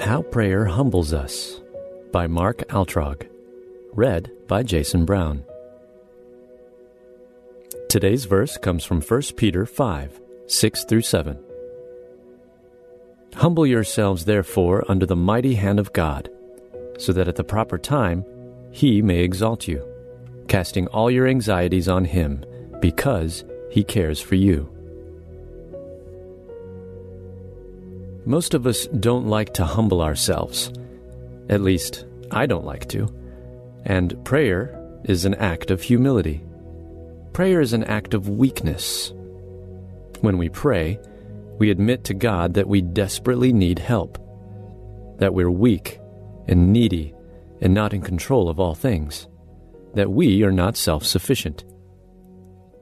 How 0.00 0.22
Prayer 0.22 0.66
Humbles 0.66 1.12
Us 1.12 1.60
by 2.12 2.26
Mark 2.26 2.58
Altrogge. 2.68 3.28
Read 3.92 4.30
by 4.46 4.62
Jason 4.62 5.04
Brown. 5.04 5.42
Today's 7.88 8.26
verse 8.26 8.58
comes 8.58 8.84
from 8.84 9.00
1 9.00 9.22
Peter 9.36 9.64
5 9.64 10.20
6 10.46 10.84
through 10.84 11.00
7. 11.00 11.38
Humble 13.34 13.66
yourselves, 13.66 14.26
therefore, 14.26 14.84
under 14.86 15.06
the 15.06 15.16
mighty 15.16 15.54
hand 15.54 15.80
of 15.80 15.92
God, 15.92 16.30
so 16.98 17.12
that 17.12 17.26
at 17.26 17.36
the 17.36 17.44
proper 17.44 17.78
time 17.78 18.24
he 18.70 19.00
may 19.00 19.20
exalt 19.20 19.66
you, 19.66 19.82
casting 20.46 20.86
all 20.88 21.10
your 21.10 21.26
anxieties 21.26 21.88
on 21.88 22.04
him, 22.04 22.44
because 22.80 23.44
he 23.70 23.82
cares 23.82 24.20
for 24.20 24.34
you. 24.34 24.75
Most 28.26 28.54
of 28.54 28.66
us 28.66 28.88
don't 28.88 29.28
like 29.28 29.54
to 29.54 29.64
humble 29.64 30.02
ourselves. 30.02 30.72
At 31.48 31.60
least, 31.60 32.06
I 32.32 32.46
don't 32.46 32.64
like 32.64 32.88
to. 32.88 33.08
And 33.84 34.24
prayer 34.24 35.00
is 35.04 35.24
an 35.24 35.34
act 35.34 35.70
of 35.70 35.80
humility. 35.80 36.44
Prayer 37.32 37.60
is 37.60 37.72
an 37.72 37.84
act 37.84 38.14
of 38.14 38.28
weakness. 38.28 39.12
When 40.22 40.38
we 40.38 40.48
pray, 40.48 40.98
we 41.58 41.70
admit 41.70 42.02
to 42.04 42.14
God 42.14 42.54
that 42.54 42.68
we 42.68 42.82
desperately 42.82 43.52
need 43.52 43.78
help, 43.78 44.18
that 45.18 45.32
we're 45.32 45.50
weak 45.50 46.00
and 46.48 46.72
needy 46.72 47.14
and 47.60 47.72
not 47.72 47.94
in 47.94 48.02
control 48.02 48.48
of 48.48 48.58
all 48.58 48.74
things, 48.74 49.28
that 49.94 50.10
we 50.10 50.42
are 50.42 50.52
not 50.52 50.76
self 50.76 51.04
sufficient. 51.04 51.64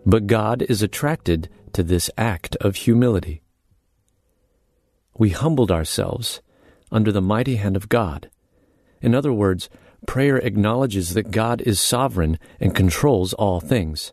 But 0.07 0.27
God 0.27 0.63
is 0.63 0.83
attracted 0.83 1.51
to 1.75 1.83
this 1.83 2.11
act 2.17 2.57
of 2.63 2.77
humility. 2.77 3.44
We 5.17 5.31
humbled 5.31 5.71
ourselves 5.71 6.41
under 6.91 7.13
the 7.13 7.23
mighty 7.23 7.57
hand 7.57 7.77
of 7.77 7.89
God. 7.89 8.31
In 9.01 9.15
other 9.15 9.33
words, 9.33 9.69
prayer 10.07 10.37
acknowledges 10.39 11.15
that 11.15 11.31
God 11.31 11.61
is 11.63 11.81
sovereign 11.81 12.39
and 12.61 12.75
controls 12.75 13.33
all 13.35 13.61
things. 13.61 14.13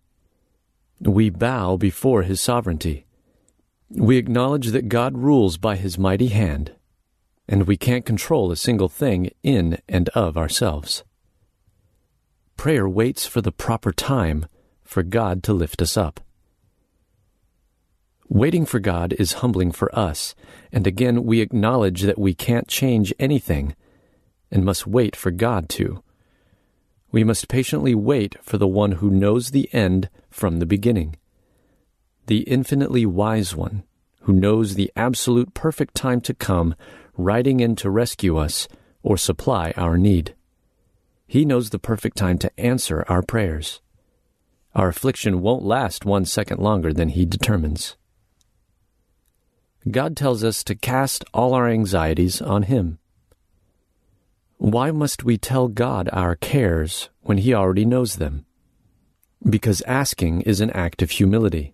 We 1.00 1.30
bow 1.30 1.78
before 1.78 2.24
His 2.24 2.40
sovereignty. 2.40 3.06
We 3.90 4.18
acknowledge 4.18 4.68
that 4.68 4.90
God 4.90 5.18
rules 5.18 5.58
by 5.58 5.76
His 5.76 5.98
mighty 5.98 6.28
hand, 6.28 6.74
and 7.48 7.68
we 7.68 7.78
can't 7.78 8.06
control 8.06 8.52
a 8.52 8.56
single 8.56 8.90
thing 8.90 9.32
in 9.44 9.80
and 9.90 10.10
of 10.10 10.38
ourselves. 10.38 11.04
Prayer 12.58 12.88
waits 12.88 13.26
for 13.26 13.42
the 13.42 13.52
proper 13.52 13.92
time 13.92 14.46
for 14.84 15.04
God 15.04 15.42
to 15.44 15.54
lift 15.54 15.82
us 15.82 15.98
up. 15.98 16.20
Waiting 18.34 18.66
for 18.66 18.80
God 18.80 19.12
is 19.20 19.34
humbling 19.34 19.74
for 19.74 19.94
us, 19.94 20.36
and 20.72 20.88
again 20.88 21.26
we 21.26 21.42
acknowledge 21.42 22.04
that 22.04 22.18
we 22.18 22.34
can't 22.34 22.70
change 22.70 23.14
anything 23.20 23.76
and 24.50 24.64
must 24.64 24.88
wait 24.88 25.18
for 25.18 25.32
God 25.32 25.68
to. 25.68 26.02
We 27.12 27.26
must 27.26 27.50
patiently 27.50 27.94
wait 27.94 28.38
for 28.42 28.58
the 28.58 28.70
one 28.70 28.94
who 28.94 29.10
knows 29.10 29.52
the 29.52 29.68
end 29.74 30.10
from 30.30 30.60
the 30.60 30.66
beginning, 30.66 31.18
the 32.28 32.44
infinitely 32.44 33.06
wise 33.06 33.54
one 33.54 33.84
who 34.22 34.32
knows 34.32 34.76
the 34.76 34.94
absolute 34.96 35.54
perfect 35.54 35.94
time 35.94 36.22
to 36.22 36.34
come, 36.34 36.74
riding 37.18 37.60
in 37.60 37.76
to 37.76 37.90
rescue 37.90 38.38
us 38.38 38.70
or 39.04 39.18
supply 39.18 39.74
our 39.76 39.98
need. 39.98 40.36
He 41.28 41.44
knows 41.44 41.72
the 41.72 41.80
perfect 41.80 42.16
time 42.16 42.38
to 42.38 42.60
answer 42.60 43.04
our 43.10 43.24
prayers. 43.24 43.82
Our 44.74 44.88
affliction 44.88 45.42
won't 45.42 45.64
last 45.64 46.06
one 46.06 46.24
second 46.24 46.62
longer 46.62 46.94
than 46.94 47.10
He 47.10 47.26
determines. 47.26 47.98
God 49.90 50.16
tells 50.16 50.44
us 50.44 50.64
to 50.66 50.76
cast 50.76 51.26
all 51.34 51.54
our 51.56 51.68
anxieties 51.68 52.40
on 52.40 52.64
Him. 52.64 53.00
Why 54.58 54.92
must 54.92 55.24
we 55.24 55.40
tell 55.40 55.70
God 55.70 56.08
our 56.14 56.36
cares 56.36 57.10
when 57.22 57.40
He 57.40 57.54
already 57.54 57.84
knows 57.84 58.18
them? 58.18 58.46
Because 59.44 59.82
asking 59.82 60.42
is 60.42 60.62
an 60.62 60.70
act 60.72 61.02
of 61.02 61.10
humility. 61.10 61.74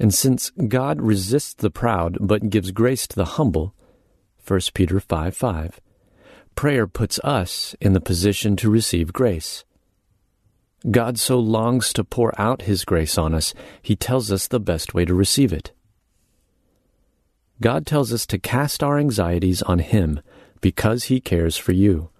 And 0.00 0.12
since 0.12 0.50
God 0.50 1.00
resists 1.00 1.54
the 1.54 1.70
proud 1.70 2.18
but 2.20 2.50
gives 2.50 2.72
grace 2.72 3.06
to 3.06 3.14
the 3.14 3.24
humble, 3.24 3.72
1 4.44 4.60
Peter 4.74 4.98
5 4.98 5.36
5, 5.36 5.80
prayer 6.56 6.88
puts 6.88 7.20
us 7.22 7.76
in 7.80 7.92
the 7.92 8.00
position 8.00 8.56
to 8.56 8.68
receive 8.68 9.12
grace. 9.12 9.64
God 10.90 11.20
so 11.20 11.38
longs 11.38 11.92
to 11.92 12.02
pour 12.02 12.38
out 12.40 12.62
His 12.62 12.84
grace 12.84 13.16
on 13.16 13.32
us, 13.32 13.54
He 13.80 13.94
tells 13.94 14.32
us 14.32 14.48
the 14.48 14.58
best 14.58 14.92
way 14.92 15.04
to 15.04 15.14
receive 15.14 15.52
it. 15.52 15.70
God 17.60 17.86
tells 17.86 18.12
us 18.12 18.26
to 18.26 18.38
cast 18.38 18.82
our 18.82 18.98
anxieties 18.98 19.62
on 19.62 19.80
Him 19.80 20.20
because 20.60 21.04
He 21.04 21.20
cares 21.20 21.56
for 21.56 21.72
you. 21.72 22.10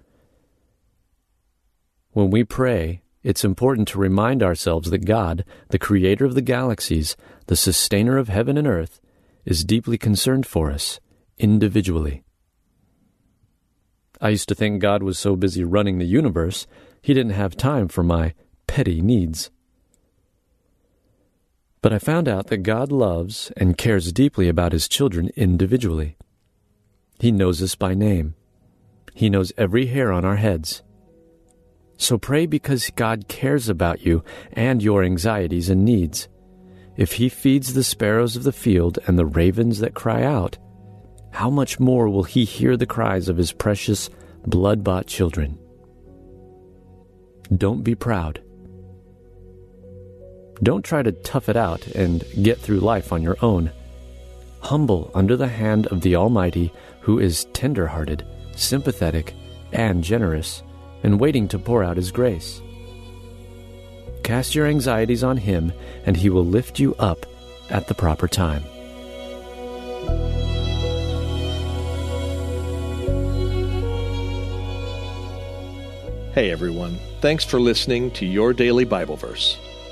When 2.12 2.30
we 2.30 2.42
pray, 2.42 3.02
it's 3.22 3.44
important 3.44 3.88
to 3.88 3.98
remind 3.98 4.42
ourselves 4.42 4.90
that 4.90 5.04
God, 5.04 5.44
the 5.68 5.78
Creator 5.78 6.24
of 6.24 6.34
the 6.34 6.42
galaxies, 6.42 7.16
the 7.46 7.56
Sustainer 7.56 8.16
of 8.16 8.28
heaven 8.28 8.56
and 8.56 8.66
earth, 8.66 9.00
is 9.44 9.64
deeply 9.64 9.98
concerned 9.98 10.46
for 10.46 10.70
us, 10.70 10.98
individually. 11.38 12.24
I 14.20 14.30
used 14.30 14.48
to 14.48 14.54
think 14.54 14.82
God 14.82 15.02
was 15.02 15.18
so 15.18 15.36
busy 15.36 15.62
running 15.62 15.98
the 15.98 16.04
universe, 16.04 16.66
He 17.00 17.14
didn't 17.14 17.32
have 17.32 17.56
time 17.56 17.86
for 17.86 18.02
my 18.02 18.34
petty 18.66 19.00
needs. 19.00 19.50
But 21.80 21.92
I 21.92 21.98
found 21.98 22.28
out 22.28 22.48
that 22.48 22.58
God 22.58 22.90
loves 22.90 23.52
and 23.56 23.78
cares 23.78 24.12
deeply 24.12 24.48
about 24.48 24.72
His 24.72 24.88
children 24.88 25.30
individually. 25.36 26.16
He 27.20 27.30
knows 27.30 27.62
us 27.62 27.74
by 27.74 27.94
name. 27.94 28.34
He 29.14 29.30
knows 29.30 29.52
every 29.56 29.86
hair 29.86 30.12
on 30.12 30.24
our 30.24 30.36
heads. 30.36 30.82
So 31.96 32.18
pray 32.18 32.46
because 32.46 32.90
God 32.90 33.26
cares 33.28 33.68
about 33.68 34.04
you 34.06 34.22
and 34.52 34.82
your 34.82 35.02
anxieties 35.02 35.68
and 35.68 35.84
needs. 35.84 36.28
If 36.96 37.12
He 37.12 37.28
feeds 37.28 37.74
the 37.74 37.84
sparrows 37.84 38.36
of 38.36 38.44
the 38.44 38.52
field 38.52 38.98
and 39.06 39.18
the 39.18 39.26
ravens 39.26 39.80
that 39.80 39.94
cry 39.94 40.22
out, 40.22 40.58
how 41.30 41.50
much 41.50 41.78
more 41.78 42.08
will 42.08 42.24
He 42.24 42.44
hear 42.44 42.76
the 42.76 42.86
cries 42.86 43.28
of 43.28 43.36
His 43.36 43.52
precious, 43.52 44.10
blood 44.46 44.82
bought 44.82 45.06
children? 45.06 45.58
Don't 47.56 47.82
be 47.82 47.94
proud. 47.94 48.42
Don't 50.62 50.84
try 50.84 51.02
to 51.02 51.12
tough 51.12 51.48
it 51.48 51.56
out 51.56 51.86
and 51.88 52.24
get 52.42 52.58
through 52.58 52.80
life 52.80 53.12
on 53.12 53.22
your 53.22 53.36
own. 53.42 53.70
Humble 54.60 55.10
under 55.14 55.36
the 55.36 55.46
hand 55.46 55.86
of 55.86 56.00
the 56.00 56.16
Almighty, 56.16 56.72
who 57.00 57.20
is 57.20 57.44
tender 57.52 57.86
hearted, 57.86 58.26
sympathetic, 58.56 59.34
and 59.72 60.02
generous, 60.02 60.62
and 61.04 61.20
waiting 61.20 61.46
to 61.48 61.58
pour 61.58 61.84
out 61.84 61.96
His 61.96 62.10
grace. 62.10 62.60
Cast 64.24 64.54
your 64.54 64.66
anxieties 64.66 65.22
on 65.22 65.36
Him, 65.36 65.72
and 66.04 66.16
He 66.16 66.28
will 66.28 66.44
lift 66.44 66.80
you 66.80 66.94
up 66.96 67.24
at 67.70 67.86
the 67.86 67.94
proper 67.94 68.26
time. 68.26 68.64
Hey 76.34 76.50
everyone, 76.50 76.98
thanks 77.20 77.44
for 77.44 77.60
listening 77.60 78.10
to 78.12 78.26
Your 78.26 78.52
Daily 78.52 78.84
Bible 78.84 79.16
Verse 79.16 79.56